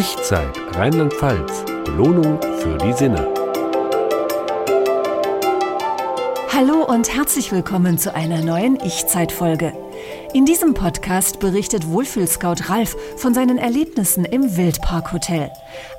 [0.00, 1.64] Ich-Zeit Rheinland-Pfalz.
[1.84, 3.26] Belohnung für die Sinne.
[6.52, 9.72] Hallo und herzlich willkommen zu einer neuen Ich-Zeit-Folge.
[10.34, 15.50] In diesem Podcast berichtet Wohlfühlscout Ralf von seinen Erlebnissen im Wildparkhotel.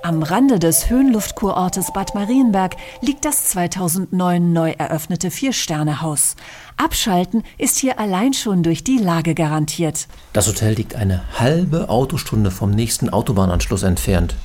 [0.03, 6.35] Am Rande des Höhenluftkurortes Bad Marienberg liegt das 2009 neu eröffnete Vier-Sterne-Haus.
[6.77, 10.07] Abschalten ist hier allein schon durch die Lage garantiert.
[10.31, 14.35] Das Hotel liegt eine halbe Autostunde vom nächsten Autobahnanschluss entfernt.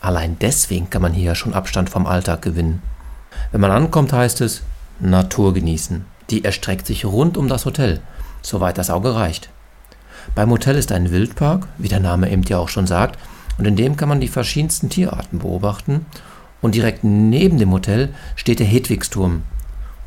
[0.00, 2.82] Allein deswegen kann man hier schon Abstand vom Alltag gewinnen.
[3.52, 4.62] Wenn man ankommt, heißt es
[4.98, 6.04] Natur genießen.
[6.30, 8.00] Die erstreckt sich rund um das Hotel,
[8.42, 9.50] soweit das Auge reicht.
[10.34, 13.18] Beim Hotel ist ein Wildpark, wie der Name eben ja auch schon sagt,
[13.58, 16.06] und in dem kann man die verschiedensten Tierarten beobachten.
[16.60, 19.42] Und direkt neben dem Hotel steht der Hedwigsturm,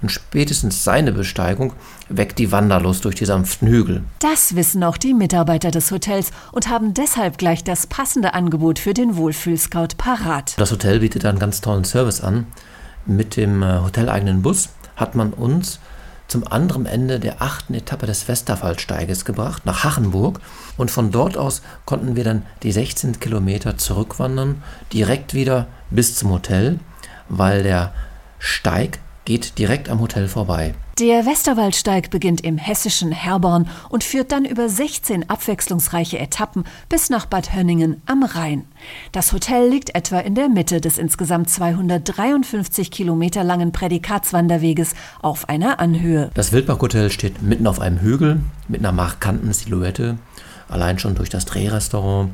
[0.02, 1.74] und spätestens seine Besteigung
[2.10, 4.04] weckt die Wanderlust durch die sanften Hügel.
[4.20, 8.94] Das wissen auch die Mitarbeiter des Hotels und haben deshalb gleich das passende Angebot für
[8.94, 10.56] den Wohlfühlscout parat.
[10.58, 12.48] Das Hotel bietet einen ganz tollen Service an.
[13.06, 15.80] Mit dem äh, hoteleigenen Bus hat man uns
[16.32, 20.40] zum anderen Ende der achten Etappe des Westerwaldsteiges gebracht, nach Hachenburg.
[20.78, 26.32] Und von dort aus konnten wir dann die 16 Kilometer zurückwandern, direkt wieder bis zum
[26.32, 26.80] Hotel,
[27.28, 27.94] weil der
[28.40, 30.74] Steig geht direkt am Hotel vorbei.
[31.00, 37.26] Der Westerwaldsteig beginnt im hessischen Herborn und führt dann über 16 abwechslungsreiche Etappen bis nach
[37.26, 38.66] Bad Hönningen am Rhein.
[39.12, 45.80] Das Hotel liegt etwa in der Mitte des insgesamt 253 Kilometer langen Prädikatswanderweges auf einer
[45.80, 46.30] Anhöhe.
[46.34, 50.18] Das Wildparkhotel steht mitten auf einem Hügel mit einer markanten Silhouette,
[50.68, 52.32] allein schon durch das Drehrestaurant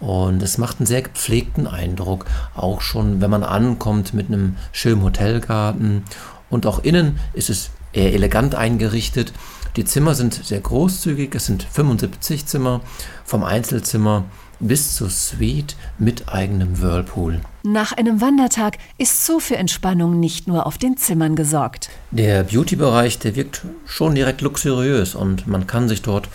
[0.00, 5.02] und es macht einen sehr gepflegten Eindruck, auch schon wenn man ankommt mit einem schönen
[5.02, 6.04] Hotelgarten.
[6.50, 9.32] Und auch innen ist es eher elegant eingerichtet.
[9.76, 12.80] Die Zimmer sind sehr großzügig, es sind 75 Zimmer,
[13.24, 14.24] vom Einzelzimmer
[14.60, 17.40] bis zur Suite mit eigenem Whirlpool.
[17.62, 21.90] Nach einem Wandertag ist so für Entspannung nicht nur auf den Zimmern gesorgt.
[22.10, 26.28] Der Beauty-Bereich, der wirkt schon direkt luxuriös und man kann sich dort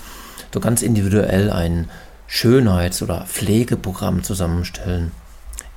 [0.53, 1.89] so ganz individuell einen
[2.33, 5.11] Schönheits- oder Pflegeprogramm zusammenstellen.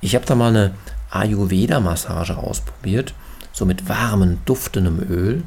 [0.01, 0.73] Ich habe da mal eine
[1.11, 3.13] Ayurveda-Massage ausprobiert,
[3.51, 5.43] so mit warmem, duftendem Öl.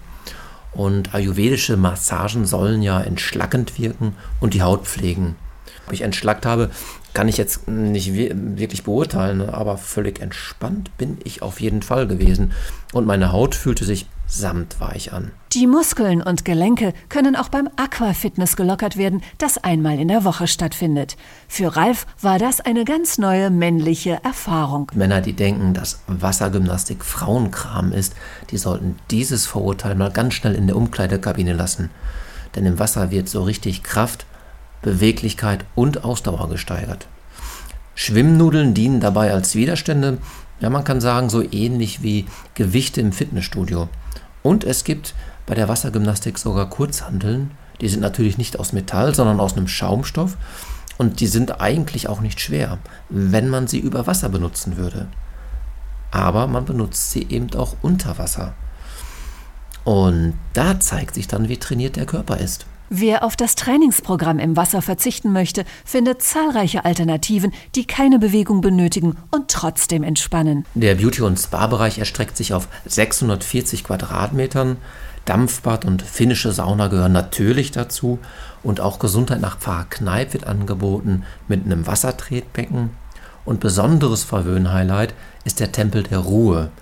[0.72, 5.34] Und ayurvedische Massagen sollen ja entschlackend wirken und die Haut pflegen.
[5.88, 6.70] Ob ich entschlackt habe,
[7.12, 12.52] kann ich jetzt nicht wirklich beurteilen, aber völlig entspannt bin ich auf jeden Fall gewesen.
[12.92, 15.32] Und meine Haut fühlte sich samtweich an.
[15.52, 20.46] Die Muskeln und Gelenke können auch beim Aquafitness gelockert werden, das einmal in der Woche
[20.46, 21.16] stattfindet.
[21.48, 24.90] Für Ralf war das eine ganz neue männliche Erfahrung.
[24.94, 28.14] Männer, die denken, dass Wassergymnastik Frauenkram ist,
[28.50, 31.90] die sollten dieses Vorurteil mal ganz schnell in der Umkleidekabine lassen.
[32.54, 34.26] Denn im Wasser wird so richtig Kraft,
[34.82, 37.08] Beweglichkeit und Ausdauer gesteigert.
[37.94, 40.18] Schwimmnudeln dienen dabei als Widerstände,
[40.60, 43.88] ja man kann sagen so ähnlich wie Gewichte im Fitnessstudio.
[44.42, 45.14] Und es gibt
[45.46, 47.50] bei der Wassergymnastik sogar Kurzhanteln.
[47.80, 50.36] Die sind natürlich nicht aus Metall, sondern aus einem Schaumstoff.
[50.98, 52.78] Und die sind eigentlich auch nicht schwer,
[53.08, 55.08] wenn man sie über Wasser benutzen würde.
[56.10, 58.54] Aber man benutzt sie eben auch unter Wasser.
[59.84, 62.66] Und da zeigt sich dann, wie trainiert der Körper ist.
[62.92, 69.16] Wer auf das Trainingsprogramm im Wasser verzichten möchte, findet zahlreiche Alternativen, die keine Bewegung benötigen
[69.30, 70.64] und trotzdem entspannen.
[70.74, 74.76] Der Beauty- und Spa-Bereich erstreckt sich auf 640 Quadratmetern.
[75.24, 78.18] Dampfbad und finnische Sauna gehören natürlich dazu.
[78.64, 79.86] Und auch Gesundheit nach Pfarrer
[80.32, 82.90] wird angeboten mit einem Wassertretbecken.
[83.44, 85.14] Und besonderes Verwöhn-Highlight
[85.44, 86.72] ist der Tempel der Ruhe.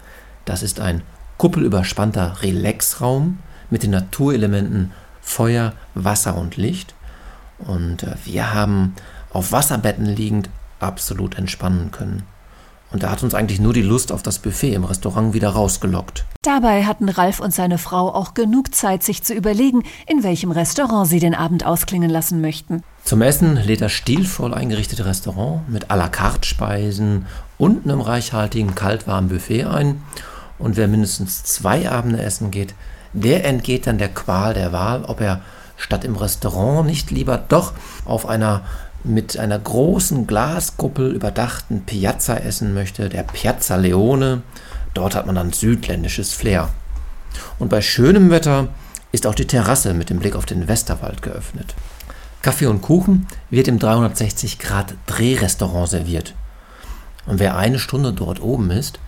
[0.47, 1.03] Das ist ein
[1.37, 4.93] kuppelüberspannter Relaxraum mit den Naturelementen
[5.29, 6.95] Feuer, Wasser und Licht.
[7.59, 8.95] Und äh, wir haben
[9.31, 10.49] auf Wasserbetten liegend
[10.81, 12.23] absolut entspannen können.
[12.91, 16.25] Und da hat uns eigentlich nur die Lust auf das Buffet im Restaurant wieder rausgelockt.
[16.41, 21.07] Dabei hatten Ralf und seine Frau auch genug Zeit, sich zu überlegen, in welchem Restaurant
[21.07, 22.83] sie den Abend ausklingen lassen möchten.
[23.05, 27.27] Zum Essen lädt das stilvoll eingerichtete Restaurant mit à la carte Speisen
[27.59, 30.01] und einem reichhaltigen kaltwarmen Buffet ein.
[30.59, 32.75] Und wer mindestens zwei Abende essen geht,
[33.13, 35.41] der entgeht dann der Qual der Wahl, ob er
[35.77, 37.73] statt im Restaurant nicht lieber doch
[38.05, 38.63] auf einer
[39.05, 44.43] mit einer großen Glaskuppel überdachten Piazza essen möchte, der Piazza Leone.
[44.93, 46.71] Dort hat man dann südländisches Flair.
[47.59, 48.69] Und bei schönem Wetter
[49.13, 51.75] ist auch die Terrasse mit dem Blick auf den Westerwald geöffnet.
[52.43, 56.35] Kaffee und Kuchen wird im 360 Grad Drehrestaurant serviert.
[57.27, 58.99] Und wer eine Stunde dort oben ist,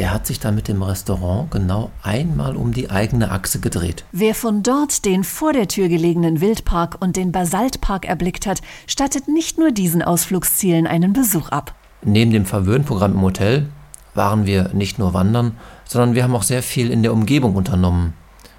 [0.00, 4.06] der hat sich dann mit dem Restaurant genau einmal um die eigene Achse gedreht.
[4.12, 9.28] Wer von dort den vor der Tür gelegenen Wildpark und den Basaltpark erblickt hat, stattet
[9.28, 11.74] nicht nur diesen Ausflugszielen einen Besuch ab.
[12.02, 13.66] Neben dem Verwöhnprogramm im Hotel
[14.14, 18.14] waren wir nicht nur wandern, sondern wir haben auch sehr viel in der Umgebung unternommen.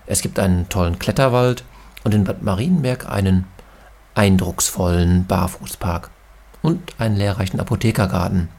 [0.05, 1.63] Es gibt einen tollen Kletterwald
[2.03, 3.45] und in Bad Marienberg einen
[4.13, 6.11] eindrucksvollen Barfußpark
[6.61, 8.49] und einen lehrreichen Apothekergarten.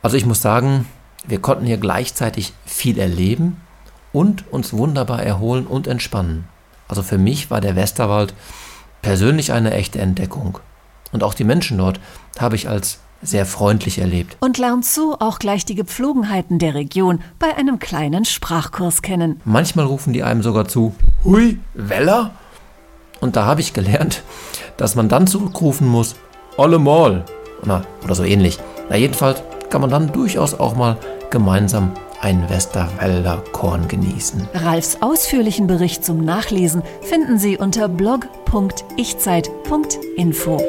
[0.00, 0.86] Also ich muss sagen,
[1.26, 3.60] wir konnten hier gleichzeitig viel erleben
[4.12, 6.44] und uns wunderbar erholen und entspannen.
[6.88, 8.34] Also für mich war der Westerwald
[9.00, 10.58] persönlich eine echte Entdeckung.
[11.12, 12.00] Und auch die Menschen dort
[12.38, 14.36] habe ich als sehr freundlich erlebt.
[14.40, 19.40] Und lernt so auch gleich die Gepflogenheiten der Region bei einem kleinen Sprachkurs kennen.
[19.44, 22.32] Manchmal rufen die einem sogar zu, Hui, Weller?
[23.20, 24.22] Und da habe ich gelernt,
[24.76, 26.16] dass man dann zurückrufen muss,
[26.58, 27.24] Allemal.
[27.64, 28.58] Na, oder so ähnlich.
[28.90, 29.42] Na, jedenfalls
[29.72, 30.96] kann man dann durchaus auch mal
[31.30, 34.46] gemeinsam ein Westerwälder Korn genießen.
[34.52, 40.60] Ralfs ausführlichen Bericht zum Nachlesen finden Sie unter blog.ichzeit.info.